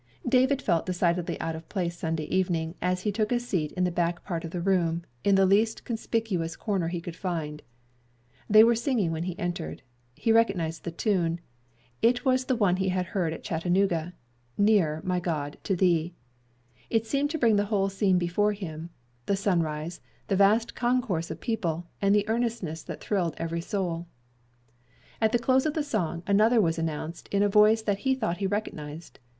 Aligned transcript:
David 0.27 0.63
felt 0.63 0.87
decidedly 0.87 1.39
out 1.39 1.55
of 1.55 1.69
place 1.69 1.95
Sunday 1.95 2.23
evening 2.23 2.73
as 2.81 3.01
he 3.03 3.11
took 3.11 3.31
a 3.31 3.39
seat 3.39 3.71
in 3.73 3.83
the 3.83 3.91
back 3.91 4.23
part 4.25 4.43
of 4.43 4.49
the 4.49 4.59
room, 4.59 5.03
in 5.23 5.35
the 5.35 5.45
least 5.45 5.85
conspicuous 5.85 6.55
corner 6.55 6.87
he 6.87 6.99
could 6.99 7.15
find. 7.15 7.61
They 8.49 8.63
were 8.63 8.73
singing 8.73 9.11
when 9.11 9.25
he 9.25 9.37
entered. 9.37 9.83
He 10.15 10.31
recognized 10.31 10.85
the 10.85 10.91
tune. 10.91 11.39
It 12.01 12.25
was 12.25 12.45
the 12.45 12.55
one 12.55 12.77
he 12.77 12.89
had 12.89 13.05
heard 13.13 13.31
at 13.31 13.43
Chattanooga 13.43 14.13
"Nearer, 14.57 15.01
my 15.03 15.19
God, 15.19 15.59
to 15.65 15.75
Thee." 15.75 16.15
It 16.89 17.05
seemed 17.05 17.29
to 17.29 17.37
bring 17.37 17.57
the 17.57 17.65
whole 17.65 17.87
scene 17.89 18.17
before 18.17 18.53
him 18.53 18.89
the 19.27 19.35
sunrise 19.35 20.01
the 20.29 20.35
vast 20.35 20.73
concourse 20.73 21.29
of 21.29 21.39
people, 21.39 21.85
and 22.01 22.15
the 22.15 22.27
earnestness 22.27 22.81
that 22.81 23.01
thrilled 23.01 23.35
every 23.37 23.61
soul. 23.61 24.07
At 25.21 25.31
the 25.31 25.37
close 25.37 25.67
of 25.67 25.75
the 25.75 25.83
song, 25.83 26.23
another 26.25 26.59
was 26.59 26.79
announced 26.79 27.27
in 27.27 27.43
a 27.43 27.47
voice 27.49 27.83
that 27.83 27.99
he 27.99 28.15
thought 28.15 28.37
he 28.37 28.47
recognized. 28.47 29.19